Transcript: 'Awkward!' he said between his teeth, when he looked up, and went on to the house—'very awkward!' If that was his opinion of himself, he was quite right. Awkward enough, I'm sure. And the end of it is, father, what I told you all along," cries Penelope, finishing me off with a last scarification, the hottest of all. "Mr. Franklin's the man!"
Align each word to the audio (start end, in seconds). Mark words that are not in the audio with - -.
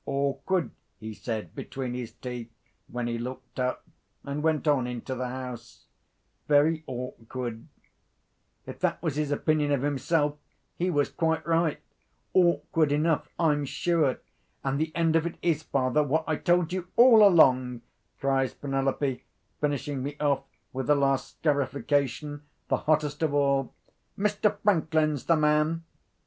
'Awkward!' 0.07 0.71
he 0.99 1.13
said 1.13 1.53
between 1.53 1.93
his 1.93 2.11
teeth, 2.11 2.49
when 2.87 3.05
he 3.05 3.19
looked 3.19 3.59
up, 3.59 3.85
and 4.23 4.41
went 4.41 4.67
on 4.67 4.99
to 5.01 5.13
the 5.13 5.27
house—'very 5.27 6.83
awkward!' 6.87 7.67
If 8.65 8.79
that 8.79 8.99
was 9.03 9.15
his 9.17 9.29
opinion 9.29 9.71
of 9.71 9.83
himself, 9.83 10.39
he 10.75 10.89
was 10.89 11.11
quite 11.11 11.45
right. 11.45 11.81
Awkward 12.33 12.91
enough, 12.91 13.29
I'm 13.37 13.63
sure. 13.63 14.19
And 14.63 14.79
the 14.79 14.91
end 14.95 15.15
of 15.15 15.27
it 15.27 15.37
is, 15.43 15.61
father, 15.61 16.01
what 16.01 16.23
I 16.25 16.35
told 16.35 16.73
you 16.73 16.87
all 16.95 17.21
along," 17.23 17.83
cries 18.19 18.55
Penelope, 18.55 19.23
finishing 19.59 20.01
me 20.01 20.17
off 20.19 20.45
with 20.73 20.89
a 20.89 20.95
last 20.95 21.37
scarification, 21.37 22.41
the 22.69 22.77
hottest 22.77 23.21
of 23.21 23.35
all. 23.35 23.75
"Mr. 24.17 24.57
Franklin's 24.63 25.25
the 25.25 25.35
man!" 25.35 25.83